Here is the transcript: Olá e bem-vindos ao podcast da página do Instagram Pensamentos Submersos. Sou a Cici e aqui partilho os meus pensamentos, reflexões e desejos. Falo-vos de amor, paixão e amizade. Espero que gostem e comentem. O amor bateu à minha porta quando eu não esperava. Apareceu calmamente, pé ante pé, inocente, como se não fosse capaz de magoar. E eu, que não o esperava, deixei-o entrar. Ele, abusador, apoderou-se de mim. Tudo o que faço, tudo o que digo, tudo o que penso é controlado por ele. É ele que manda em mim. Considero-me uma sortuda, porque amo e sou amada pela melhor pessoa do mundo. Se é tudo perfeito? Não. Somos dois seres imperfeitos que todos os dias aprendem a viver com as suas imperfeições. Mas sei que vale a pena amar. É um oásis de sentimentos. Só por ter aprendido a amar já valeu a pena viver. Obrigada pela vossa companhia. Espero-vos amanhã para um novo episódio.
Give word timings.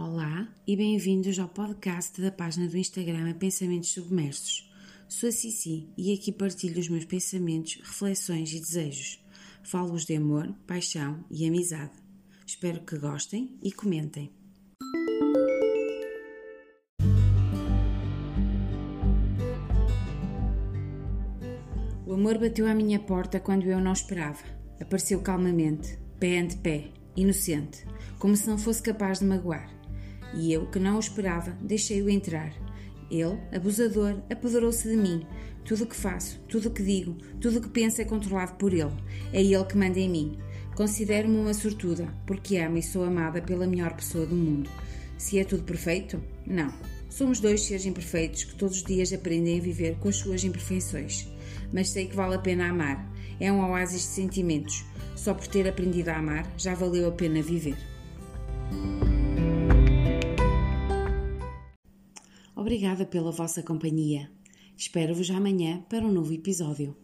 Olá 0.00 0.46
e 0.64 0.76
bem-vindos 0.76 1.40
ao 1.40 1.48
podcast 1.48 2.22
da 2.22 2.30
página 2.30 2.68
do 2.68 2.78
Instagram 2.78 3.32
Pensamentos 3.32 3.90
Submersos. 3.90 4.72
Sou 5.08 5.28
a 5.28 5.32
Cici 5.32 5.88
e 5.98 6.14
aqui 6.14 6.30
partilho 6.30 6.78
os 6.78 6.88
meus 6.88 7.04
pensamentos, 7.04 7.80
reflexões 7.82 8.52
e 8.52 8.60
desejos. 8.60 9.20
Falo-vos 9.64 10.04
de 10.04 10.14
amor, 10.14 10.54
paixão 10.68 11.24
e 11.28 11.44
amizade. 11.48 11.90
Espero 12.46 12.80
que 12.82 12.96
gostem 12.96 13.58
e 13.60 13.72
comentem. 13.72 14.30
O 22.06 22.12
amor 22.12 22.38
bateu 22.38 22.68
à 22.68 22.74
minha 22.74 23.00
porta 23.00 23.40
quando 23.40 23.66
eu 23.66 23.80
não 23.80 23.94
esperava. 23.94 24.44
Apareceu 24.80 25.20
calmamente, 25.22 25.98
pé 26.20 26.38
ante 26.38 26.56
pé, 26.58 26.92
inocente, 27.16 27.84
como 28.20 28.36
se 28.36 28.46
não 28.48 28.56
fosse 28.56 28.80
capaz 28.80 29.18
de 29.18 29.24
magoar. 29.24 29.77
E 30.34 30.52
eu, 30.52 30.66
que 30.66 30.78
não 30.78 30.96
o 30.96 31.00
esperava, 31.00 31.56
deixei-o 31.60 32.10
entrar. 32.10 32.52
Ele, 33.10 33.38
abusador, 33.52 34.20
apoderou-se 34.30 34.88
de 34.88 34.96
mim. 34.96 35.26
Tudo 35.64 35.84
o 35.84 35.86
que 35.86 35.96
faço, 35.96 36.40
tudo 36.48 36.68
o 36.68 36.70
que 36.70 36.82
digo, 36.82 37.16
tudo 37.40 37.58
o 37.58 37.62
que 37.62 37.68
penso 37.68 38.00
é 38.00 38.04
controlado 38.04 38.54
por 38.54 38.72
ele. 38.72 38.92
É 39.32 39.42
ele 39.42 39.64
que 39.64 39.76
manda 39.76 39.98
em 39.98 40.08
mim. 40.08 40.38
Considero-me 40.74 41.36
uma 41.36 41.54
sortuda, 41.54 42.08
porque 42.26 42.56
amo 42.56 42.78
e 42.78 42.82
sou 42.82 43.04
amada 43.04 43.42
pela 43.42 43.66
melhor 43.66 43.94
pessoa 43.94 44.24
do 44.24 44.34
mundo. 44.34 44.70
Se 45.16 45.38
é 45.38 45.44
tudo 45.44 45.64
perfeito? 45.64 46.22
Não. 46.46 46.72
Somos 47.10 47.40
dois 47.40 47.62
seres 47.62 47.84
imperfeitos 47.84 48.44
que 48.44 48.54
todos 48.54 48.76
os 48.76 48.84
dias 48.84 49.12
aprendem 49.12 49.58
a 49.58 49.62
viver 49.62 49.96
com 49.96 50.08
as 50.08 50.16
suas 50.16 50.44
imperfeições. 50.44 51.28
Mas 51.72 51.90
sei 51.90 52.06
que 52.06 52.14
vale 52.14 52.36
a 52.36 52.38
pena 52.38 52.68
amar. 52.68 53.12
É 53.40 53.50
um 53.50 53.60
oásis 53.60 54.02
de 54.02 54.08
sentimentos. 54.08 54.84
Só 55.16 55.34
por 55.34 55.48
ter 55.48 55.66
aprendido 55.66 56.10
a 56.10 56.16
amar 56.16 56.50
já 56.56 56.74
valeu 56.74 57.08
a 57.08 57.12
pena 57.12 57.42
viver. 57.42 57.76
Obrigada 62.58 63.06
pela 63.06 63.30
vossa 63.30 63.62
companhia. 63.62 64.28
Espero-vos 64.76 65.30
amanhã 65.30 65.80
para 65.88 66.04
um 66.04 66.10
novo 66.10 66.32
episódio. 66.32 66.96